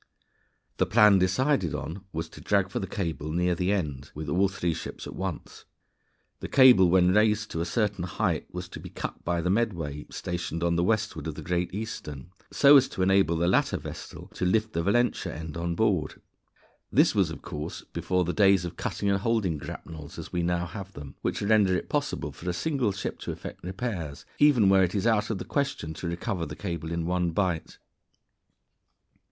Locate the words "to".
2.29-2.41, 7.51-7.61, 8.69-8.79, 10.61-10.71, 12.89-13.03, 14.33-14.43, 23.19-23.31, 25.93-26.07